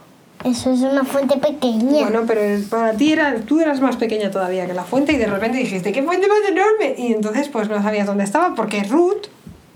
Eso 0.44 0.74
es 0.74 0.82
una 0.82 1.06
fuente 1.06 1.38
pequeña. 1.38 2.02
Bueno, 2.02 2.24
pero 2.28 2.42
para 2.70 2.94
ti 2.94 3.14
era, 3.14 3.36
tú 3.42 3.62
eras 3.62 3.80
más 3.80 3.96
pequeña 3.96 4.30
todavía 4.30 4.66
que 4.66 4.74
la 4.74 4.84
fuente 4.84 5.14
y 5.14 5.18
de 5.18 5.28
repente 5.28 5.58
dijiste, 5.58 5.92
¿qué 5.94 6.04
fuente 6.04 6.28
más 6.28 6.40
enorme? 6.48 6.96
Y 6.98 7.14
entonces 7.14 7.48
pues 7.50 7.70
no 7.70 7.82
sabías 7.82 8.08
dónde 8.08 8.26
estaba 8.26 8.54
porque 8.56 8.84
Ruth 8.84 9.28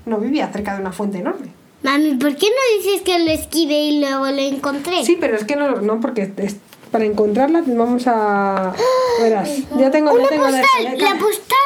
no 0.05 0.17
vivía 0.17 0.47
cerca 0.51 0.75
de 0.75 0.81
una 0.81 0.91
fuente 0.91 1.19
enorme. 1.19 1.47
Mami, 1.83 2.15
¿por 2.15 2.35
qué 2.35 2.47
no 2.47 2.77
dices 2.83 3.01
que 3.01 3.19
lo 3.19 3.31
esquivé 3.31 3.81
y 3.85 3.99
luego 4.01 4.25
lo 4.25 4.39
encontré? 4.41 5.05
Sí, 5.05 5.17
pero 5.19 5.37
es 5.37 5.45
que 5.45 5.55
no, 5.55 5.79
no 5.81 6.01
porque 6.01 6.31
es- 6.37 6.57
para 6.91 7.05
encontrarla 7.05 7.63
vamos 7.65 8.03
a... 8.07 8.73
Verás, 9.21 9.49
ya 9.77 9.89
tengo... 9.91 10.11
Una 10.11 10.23
ya 10.23 10.29
tengo 10.29 10.43
postal, 10.45 10.97
ya- 10.97 11.13
la 11.13 11.19
postal, 11.19 11.57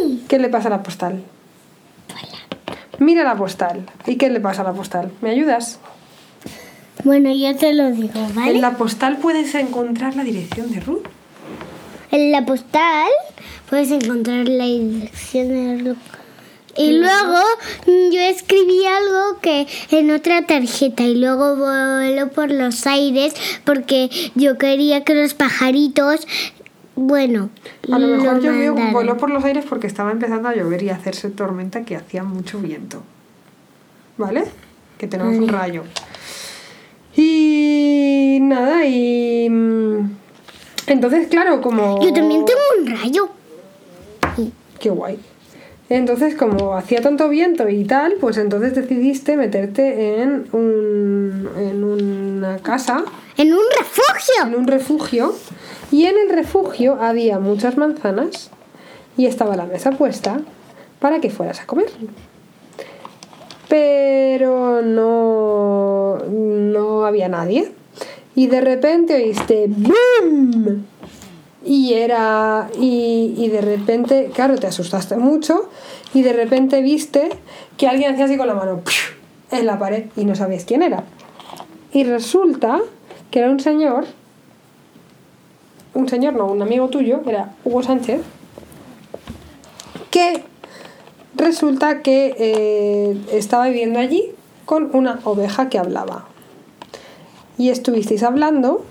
mami. 0.00 0.22
¿Qué 0.28 0.38
le 0.38 0.48
pasa 0.48 0.68
a 0.68 0.70
la 0.70 0.82
postal? 0.82 1.22
Mira 2.98 3.24
la 3.24 3.34
postal. 3.36 3.86
¿Y 4.06 4.16
qué 4.16 4.28
le 4.28 4.40
pasa 4.40 4.60
a 4.62 4.64
la 4.64 4.72
postal? 4.72 5.10
¿Me 5.22 5.30
ayudas? 5.30 5.78
Bueno, 7.04 7.32
yo 7.32 7.56
te 7.56 7.72
lo 7.72 7.90
digo, 7.90 8.28
¿vale? 8.34 8.52
En 8.52 8.60
la 8.60 8.76
postal 8.76 9.18
puedes 9.18 9.54
encontrar 9.54 10.16
la 10.16 10.24
dirección 10.24 10.70
de 10.70 10.80
Ruth. 10.80 11.04
En 12.10 12.32
la 12.32 12.44
postal 12.44 13.08
puedes 13.68 13.90
encontrar 13.90 14.48
la 14.48 14.64
dirección 14.64 15.48
de... 15.48 15.94
Y 16.76 16.92
luego 16.92 17.38
mm, 17.86 18.12
yo 18.12 18.20
escribí 18.20 18.86
algo 18.86 19.40
que 19.40 19.66
en 19.90 20.10
otra 20.10 20.46
tarjeta 20.46 21.02
y 21.02 21.16
luego 21.16 21.56
voló 21.56 22.28
por 22.30 22.50
los 22.50 22.86
aires 22.86 23.34
porque 23.64 24.08
yo 24.34 24.56
quería 24.56 25.02
que 25.04 25.14
los 25.14 25.34
pajaritos, 25.34 26.26
bueno, 26.94 27.50
A 27.90 27.98
lo 27.98 28.06
mejor 28.16 28.40
llovió, 28.40 28.68
mandaran. 28.72 28.92
voló 28.92 29.16
por 29.16 29.30
los 29.30 29.44
aires 29.44 29.64
porque 29.68 29.86
estaba 29.86 30.12
empezando 30.12 30.48
a 30.48 30.54
llover 30.54 30.82
y 30.82 30.90
a 30.90 30.94
hacerse 30.94 31.28
tormenta 31.30 31.82
que 31.84 31.96
hacía 31.96 32.22
mucho 32.22 32.60
viento. 32.60 33.02
¿Vale? 34.16 34.44
Que 34.98 35.06
tenemos 35.06 35.36
un 35.36 35.48
rayo. 35.48 35.84
Y 37.16 38.38
nada, 38.42 38.84
y... 38.86 39.48
mm, 39.50 40.10
Entonces, 40.86 41.28
claro, 41.28 41.60
como... 41.60 42.00
Yo 42.02 42.12
también 42.12 42.44
tengo 42.44 42.60
un 42.78 42.86
rayo. 42.86 43.28
Qué 44.78 44.90
guay. 44.90 45.18
Entonces, 45.90 46.36
como 46.36 46.74
hacía 46.76 47.02
tanto 47.02 47.28
viento 47.28 47.68
y 47.68 47.84
tal, 47.84 48.14
pues 48.20 48.36
entonces 48.38 48.74
decidiste 48.74 49.36
meterte 49.36 50.22
en, 50.22 50.46
un, 50.52 51.48
en 51.58 51.82
una 51.84 52.58
casa, 52.58 53.04
En 53.36 53.52
un 53.52 53.64
refugio. 53.76 54.46
en 54.46 54.54
un 54.54 54.66
refugio, 54.68 55.34
y 55.90 56.06
en 56.06 56.16
el 56.16 56.30
refugio 56.30 56.94
había 57.00 57.40
muchas 57.40 57.76
manzanas 57.76 58.50
y 59.16 59.26
estaba 59.26 59.56
la 59.56 59.66
mesa 59.66 59.90
puesta 59.90 60.40
para 61.00 61.20
que 61.20 61.28
fueras 61.28 61.60
a 61.60 61.66
comer. 61.66 61.90
Pero 63.70 64.82
no, 64.82 66.18
no 66.28 67.06
había 67.06 67.28
nadie. 67.28 67.70
Y 68.34 68.48
de 68.48 68.60
repente 68.60 69.14
oíste 69.14 69.68
¡BOOM! 69.68 70.82
Y 71.64 71.94
era. 71.94 72.68
Y, 72.78 73.34
y 73.38 73.48
de 73.48 73.60
repente, 73.60 74.30
claro, 74.34 74.56
te 74.56 74.66
asustaste 74.66 75.16
mucho 75.16 75.68
y 76.12 76.22
de 76.22 76.32
repente 76.32 76.82
viste 76.82 77.28
que 77.76 77.86
alguien 77.86 78.12
hacía 78.12 78.24
así 78.24 78.36
con 78.36 78.48
la 78.48 78.54
mano 78.54 78.82
en 79.52 79.66
la 79.66 79.78
pared 79.78 80.06
y 80.16 80.24
no 80.24 80.34
sabías 80.34 80.64
quién 80.64 80.82
era. 80.82 81.04
Y 81.92 82.02
resulta 82.02 82.80
que 83.30 83.38
era 83.38 83.50
un 83.50 83.60
señor, 83.60 84.04
un 85.94 86.08
señor 86.08 86.34
no, 86.34 86.46
un 86.46 86.60
amigo 86.62 86.88
tuyo, 86.88 87.20
era 87.24 87.54
Hugo 87.64 87.82
Sánchez, 87.82 88.22
que 90.10 90.42
resulta 91.40 92.02
que 92.02 92.34
eh, 92.38 93.16
estaba 93.32 93.66
viviendo 93.66 93.98
allí 93.98 94.30
con 94.64 94.90
una 94.94 95.20
oveja 95.24 95.68
que 95.68 95.78
hablaba. 95.78 96.26
Y 97.58 97.70
estuvisteis 97.70 98.22
hablando 98.22 98.84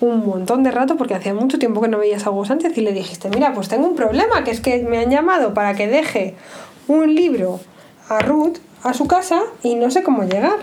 un 0.00 0.24
montón 0.24 0.62
de 0.62 0.70
rato 0.70 0.96
porque 0.96 1.14
hacía 1.14 1.34
mucho 1.34 1.58
tiempo 1.58 1.80
que 1.80 1.88
no 1.88 1.98
veías 1.98 2.26
a 2.26 2.30
Hugo 2.30 2.44
Sánchez 2.44 2.76
y 2.78 2.82
le 2.82 2.92
dijiste, 2.92 3.28
mira, 3.30 3.52
pues 3.52 3.68
tengo 3.68 3.86
un 3.86 3.96
problema, 3.96 4.44
que 4.44 4.52
es 4.52 4.60
que 4.60 4.82
me 4.82 4.98
han 4.98 5.10
llamado 5.10 5.54
para 5.54 5.74
que 5.74 5.88
deje 5.88 6.34
un 6.86 7.14
libro 7.14 7.60
a 8.08 8.20
Ruth 8.20 8.58
a 8.84 8.94
su 8.94 9.06
casa 9.06 9.42
y 9.62 9.74
no 9.74 9.90
sé 9.90 10.02
cómo 10.02 10.22
llegar. 10.22 10.56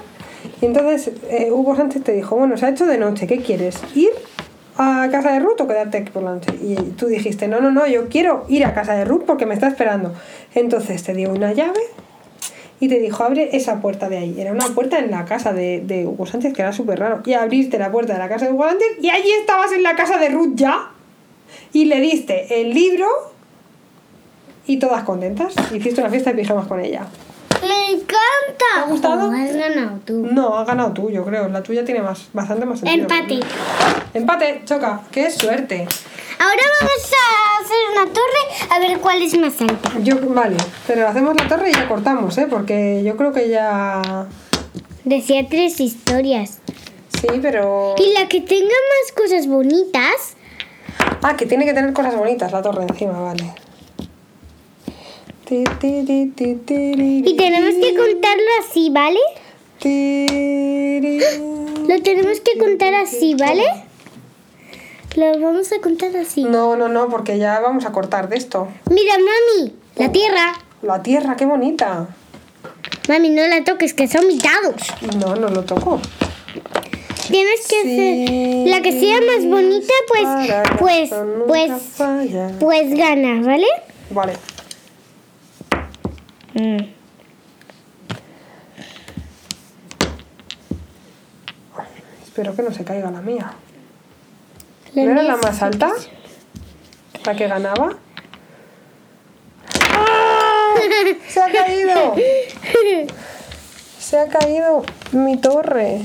Y 0.62 0.66
entonces 0.66 1.12
eh, 1.30 1.52
Hugo 1.52 1.76
Sánchez 1.76 2.04
te 2.04 2.14
dijo, 2.14 2.36
bueno, 2.36 2.56
se 2.58 2.66
ha 2.66 2.70
hecho 2.70 2.86
de 2.86 2.98
noche, 2.98 3.28
¿qué 3.28 3.40
quieres? 3.40 3.78
¿Ir 3.94 4.12
a 4.78 5.08
casa 5.12 5.32
de 5.32 5.40
Ruth 5.40 5.62
o 5.62 5.68
quedarte 5.68 5.98
aquí 6.00 6.12
por 6.12 6.24
la 6.24 6.34
noche? 6.34 6.54
Y 6.62 6.76
tú 6.98 7.08
dijiste, 7.08 7.48
no, 7.48 7.62
no, 7.62 7.72
no, 7.72 7.88
yo 7.88 8.08
quiero 8.10 8.46
ir 8.48 8.66
a 8.66 8.74
casa 8.74 8.94
de 8.94 9.06
Ruth 9.06 9.24
porque 9.26 9.46
me 9.46 9.54
está 9.54 9.68
esperando. 9.68 10.14
Entonces 10.54 11.04
te 11.04 11.14
dio 11.14 11.32
una 11.32 11.54
llave 11.54 11.80
y 12.80 12.90
te 12.90 13.00
dijo, 13.00 13.24
abre 13.24 13.56
esa 13.56 13.82
puerta 13.82 14.10
de 14.10 14.18
ahí. 14.18 14.40
Era 14.40 14.52
una 14.52 14.68
puerta 14.68 15.00
en 15.00 15.12
la 15.12 15.26
casa 15.26 15.54
de, 15.54 15.82
de 15.86 16.06
Hugo 16.06 16.26
Sánchez, 16.26 16.54
que 16.54 16.62
era 16.62 16.74
súper 16.74 17.00
raro. 17.00 17.22
Y 17.26 17.34
abriste 17.34 17.78
la 17.78 17.92
puerta 17.92 18.14
de 18.14 18.20
la 18.20 18.30
casa 18.30 18.46
de 18.46 18.54
Hugo 18.54 18.68
Sánchez 18.68 18.88
y 19.02 19.10
allí 19.10 19.32
estabas 19.40 19.72
en 19.72 19.84
la 19.84 19.96
casa 19.96 20.18
de 20.18 20.30
Ruth 20.30 20.56
ya. 20.56 20.92
Y 21.72 21.86
le 21.86 22.02
diste 22.02 22.62
el 22.62 22.74
libro 22.74 23.08
y 24.68 24.78
todas 24.78 25.04
contentas. 25.04 25.54
Hiciste 25.74 26.02
una 26.02 26.10
fiesta 26.10 26.32
de 26.32 26.38
pijamas 26.38 26.68
con 26.68 26.80
ella. 26.80 27.08
¡Me 27.68 27.92
encanta! 27.92 28.16
¿Te 28.58 28.80
ha 28.80 28.84
gustado? 28.84 29.30
Oh, 29.30 29.32
has 29.32 29.56
ganado 29.56 30.00
tú. 30.06 30.28
No, 30.32 30.58
has 30.58 30.68
ganado 30.68 30.92
tú, 30.94 31.10
yo 31.10 31.26
creo. 31.26 31.48
La 31.50 31.64
tuya 31.64 31.84
tiene 31.84 32.02
más, 32.02 32.28
bastante 32.34 32.66
más 32.66 32.80
sentido. 32.80 33.04
Empate. 33.04 33.40
Empate, 34.14 34.62
choca. 34.66 35.02
¡Qué 35.12 35.30
suerte! 35.32 35.88
Ahora 36.38 36.62
vamos 36.80 37.12
a 37.14 37.64
hacer 37.64 37.78
una 37.94 38.14
torre 38.14 38.72
a 38.72 38.80
ver 38.80 39.00
cuál 39.00 39.22
es 39.22 39.38
más 39.38 39.60
alta. 39.62 39.92
Yo, 40.04 40.18
vale, 40.30 40.58
pero 40.86 41.08
hacemos 41.08 41.36
la 41.36 41.48
torre 41.48 41.70
y 41.70 41.74
ya 41.74 41.88
cortamos, 41.88 42.38
¿eh? 42.38 42.48
Porque 42.50 43.02
yo 43.04 43.16
creo 43.18 43.32
que 43.32 43.50
ya... 43.50 44.28
Decía 45.06 45.48
tres 45.50 45.80
historias. 45.80 46.60
Sí, 47.10 47.28
pero... 47.42 47.96
Y 47.98 48.14
la 48.14 48.28
que 48.28 48.42
tenga 48.42 48.66
más 48.66 49.12
cosas 49.16 49.48
bonitas. 49.48 50.36
Ah, 51.22 51.36
que 51.36 51.46
tiene 51.46 51.66
que 51.66 51.74
tener 51.74 51.94
cosas 51.94 52.16
bonitas 52.16 52.52
la 52.52 52.62
torre 52.62 52.84
encima, 52.84 53.20
vale. 53.20 53.54
Y 55.48 57.36
tenemos 57.38 57.76
que 57.76 57.96
contarlo 57.96 58.50
así, 58.62 58.90
¿vale? 58.90 59.20
Lo 61.88 62.02
tenemos 62.02 62.40
que 62.40 62.58
contar 62.58 62.96
así, 62.96 63.36
¿vale? 63.36 63.64
Lo 65.16 65.40
vamos 65.40 65.72
a 65.72 65.80
contar 65.80 66.18
así. 66.18 66.44
No, 66.44 66.76
no, 66.76 66.90
no, 66.90 67.10
porque 67.10 67.38
ya 67.38 67.60
vamos 67.60 67.86
a 67.86 67.92
cortar 67.92 68.28
de 68.28 68.38
esto. 68.38 68.68
Mira, 68.90 69.14
mami, 69.18 69.74
la 69.96 70.12
tierra. 70.12 70.54
La 70.82 71.04
tierra, 71.04 71.36
qué 71.36 71.46
bonita. 71.46 72.08
Mami, 73.08 73.30
no 73.30 73.48
la 73.48 73.64
toques, 73.64 73.94
que 73.94 74.08
son 74.08 74.28
mitados. 74.28 74.82
No, 75.20 75.36
no 75.36 75.50
lo 75.50 75.64
toco. 75.64 76.02
Tienes 77.30 77.68
que 77.68 77.80
hacer 77.80 78.68
la 78.68 78.82
que 78.82 79.00
sea 79.00 79.20
más 79.22 79.46
bonita, 79.46 79.94
pues, 80.08 80.28
pues, 80.80 81.12
pues, 81.48 81.72
pues 82.60 82.94
gana, 82.96 83.42
¿vale? 83.42 83.68
Vale. 84.10 84.34
Mm. 86.56 86.78
Espero 92.24 92.56
que 92.56 92.62
no 92.64 92.72
se 92.74 92.84
caiga 92.84 93.12
la 93.12 93.22
mía. 93.22 93.52
La 94.94 95.04
¿No 95.04 95.12
era 95.12 95.24
la 95.24 95.38
más 95.38 95.62
alta? 95.62 95.92
¿La 97.26 97.36
que 97.36 97.48
ganaba? 97.48 97.96
¡Ah! 99.92 100.76
¡Se 101.28 101.42
ha 101.42 101.52
caído! 101.52 102.16
Se 104.00 104.20
ha 104.20 104.28
caído 104.28 104.84
mi 105.14 105.38
torre. 105.38 106.02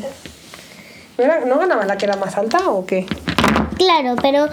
¿No, 1.18 1.24
era- 1.24 1.40
¿No 1.44 1.58
ganaba 1.58 1.84
la 1.84 1.96
que 1.98 2.06
era 2.06 2.16
más 2.16 2.36
alta 2.36 2.70
o 2.70 2.86
qué? 2.86 3.06
Claro, 3.76 4.14
pero 4.22 4.48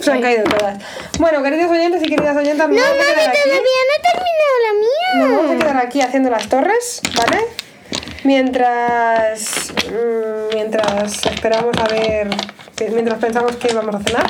Se 0.00 0.10
han 0.12 0.20
caído 0.20 0.44
todas. 0.44 0.82
Bueno, 1.18 1.42
queridos 1.42 1.70
oyentes 1.70 2.02
y 2.02 2.06
queridas 2.06 2.36
oyentas, 2.36 2.68
no, 2.68 2.74
nos 2.74 2.82
mami, 2.84 2.96
todavía 2.98 3.60
no 3.88 3.94
he 3.96 4.02
terminado 4.10 4.56
la 4.64 4.72
Nos 4.72 5.28
mía. 5.28 5.36
vamos 5.36 5.50
a 5.50 5.58
quedar 5.58 5.76
aquí 5.86 6.00
haciendo 6.00 6.30
las 6.30 6.48
torres, 6.48 7.00
¿vale? 7.16 7.44
Mientras, 8.24 9.72
mm, 9.88 10.54
mientras 10.54 11.26
esperamos 11.26 11.76
a 11.78 11.84
ver, 11.88 12.28
mientras 12.92 13.18
pensamos 13.18 13.56
que 13.56 13.72
vamos 13.74 13.94
a 13.94 14.00
cenar. 14.00 14.26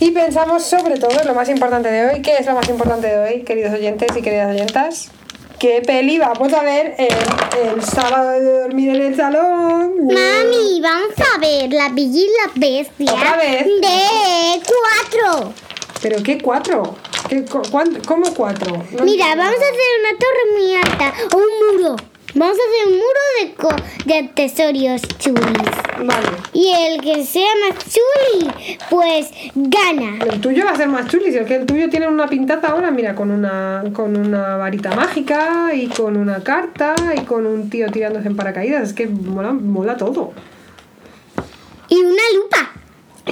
Y 0.00 0.10
pensamos 0.12 0.62
sobre 0.64 0.96
todo 0.98 1.24
lo 1.24 1.34
más 1.34 1.48
importante 1.48 1.90
de 1.90 2.06
hoy. 2.06 2.22
¿Qué 2.22 2.36
es 2.36 2.46
lo 2.46 2.54
más 2.54 2.68
importante 2.68 3.08
de 3.08 3.18
hoy, 3.18 3.42
queridos 3.42 3.72
oyentes 3.74 4.08
y 4.16 4.22
queridas 4.22 4.50
oyentas? 4.50 5.10
¿Qué 5.58 5.82
peli 5.84 6.18
vamos 6.18 6.52
a 6.52 6.62
ver 6.62 6.94
el, 6.98 7.68
el 7.74 7.82
sábado 7.82 8.30
de 8.30 8.60
dormir 8.60 8.94
en 8.94 9.02
el 9.02 9.16
salón? 9.16 9.94
Mami, 10.06 10.80
vamos 10.80 11.14
a 11.34 11.38
ver 11.40 11.72
la 11.72 11.88
Bella 11.88 12.18
y 12.20 12.26
la 12.28 12.52
Bestia 12.54 13.12
¿Otra 13.12 13.36
vez? 13.36 13.64
de 13.66 14.60
cuatro. 14.64 15.52
¿Pero 16.02 16.22
qué 16.22 16.38
cuatro? 16.40 16.96
¿Qué, 17.28 17.44
cu- 17.44 17.62
¿Cómo 18.06 18.32
cuatro? 18.34 18.84
No 18.96 19.04
Mira, 19.04 19.26
vamos 19.34 19.54
a 19.54 19.56
hacer 19.56 19.90
una 20.00 20.18
torre 20.18 20.52
muy 20.56 20.74
alta 20.74 21.12
o 21.34 21.38
un 21.38 21.76
muro. 21.82 21.96
Vamos 22.34 22.56
a 22.56 22.60
hacer 22.60 22.86
un 22.86 22.92
muro 22.98 23.20
de, 23.40 23.54
co- 23.54 24.04
de 24.04 24.14
accesorios 24.18 25.02
chulis. 25.18 25.42
Vale. 25.98 26.28
Y 26.52 26.68
el 26.68 27.00
que 27.00 27.24
sea 27.24 27.48
más 27.68 27.84
chuli, 27.84 28.48
pues 28.88 29.30
gana. 29.54 30.18
El 30.24 30.40
tuyo 30.40 30.64
va 30.64 30.70
a 30.72 30.76
ser 30.76 30.88
más 30.88 31.08
chuli, 31.08 31.32
si 31.32 31.38
es 31.38 31.46
que 31.46 31.56
el 31.56 31.66
tuyo 31.66 31.88
tiene 31.90 32.06
una 32.06 32.28
pintaza 32.28 32.68
ahora, 32.68 32.92
mira, 32.92 33.16
con 33.16 33.32
una, 33.32 33.82
con 33.92 34.14
una 34.16 34.56
varita 34.56 34.94
mágica 34.94 35.70
y 35.74 35.88
con 35.88 36.16
una 36.16 36.44
carta 36.44 36.94
y 37.16 37.22
con 37.24 37.46
un 37.46 37.68
tío 37.70 37.90
tirándose 37.90 38.28
en 38.28 38.36
paracaídas, 38.36 38.88
es 38.90 38.92
que 38.94 39.06
mola, 39.08 39.52
mola 39.52 39.96
todo. 39.96 40.32
Y 41.88 41.96
una 41.96 42.22
lupa. 42.36 42.72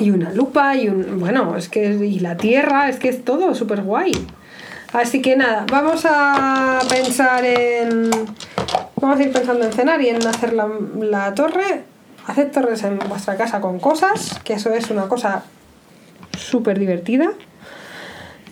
Y 0.00 0.10
una 0.10 0.32
lupa 0.32 0.76
y 0.76 0.88
un... 0.88 1.18
bueno, 1.20 1.56
es 1.56 1.68
que... 1.68 1.84
y 1.94 2.20
la 2.20 2.36
tierra, 2.36 2.88
es 2.88 2.98
que 2.98 3.08
es 3.08 3.24
todo 3.24 3.54
súper 3.54 3.82
guay. 3.82 4.12
Así 4.92 5.20
que 5.20 5.36
nada, 5.36 5.66
vamos 5.70 6.02
a 6.04 6.80
pensar 6.88 7.44
en... 7.44 8.10
Vamos 9.00 9.18
a 9.20 9.22
ir 9.22 9.32
pensando 9.32 9.64
en 9.64 9.72
cenar 9.72 10.00
y 10.00 10.08
en 10.08 10.26
hacer 10.26 10.52
la, 10.52 10.68
la 11.00 11.34
torre. 11.34 11.84
Haced 12.26 12.50
torres 12.50 12.82
en 12.82 12.98
vuestra 12.98 13.36
casa 13.36 13.60
con 13.60 13.78
cosas, 13.78 14.40
que 14.42 14.54
eso 14.54 14.72
es 14.72 14.90
una 14.90 15.08
cosa 15.08 15.44
súper 16.36 16.78
divertida. 16.78 17.30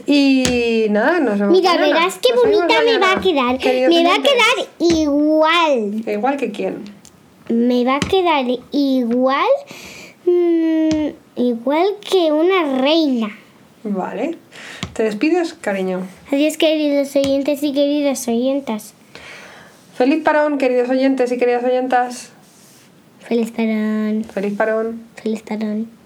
Y 0.06 0.86
nada, 0.90 1.18
nos 1.20 1.38
vemos 1.38 1.56
Mira, 1.56 1.70
mañana. 1.74 1.94
verás 1.94 2.18
qué 2.20 2.34
Nos 2.34 2.44
bonita 2.44 2.74
me 2.84 2.98
va 2.98 3.12
a 3.12 3.20
quedar. 3.20 3.58
queridos 3.58 3.88
Me 3.94 4.04
va 4.04 4.14
a 4.14 4.22
quedar 4.22 4.68
igual. 4.78 6.08
Igual 6.08 6.36
que 6.36 6.52
quién. 6.52 6.84
Me 7.48 7.84
va 7.84 7.96
a 7.96 8.00
quedar 8.00 8.44
igual. 8.70 9.46
Mm, 10.26 11.40
igual 11.40 11.86
que 12.00 12.32
una 12.32 12.78
reina. 12.80 13.28
Vale. 13.82 14.38
¿Te 14.94 15.02
despides, 15.02 15.54
cariño? 15.54 16.06
Adiós, 16.30 16.56
queridos 16.56 17.14
oyentes 17.16 17.62
y 17.62 17.72
queridas 17.72 18.26
oyentas. 18.28 18.94
Feliz 19.96 20.22
parón, 20.24 20.58
queridos 20.58 20.88
oyentes 20.88 21.30
y 21.32 21.38
queridas 21.38 21.64
oyentas. 21.64 22.30
Feliz 23.20 23.50
parón. 23.50 24.24
Feliz 24.24 24.56
parón. 24.56 25.02
Feliz 25.16 25.42
parón. 25.42 26.03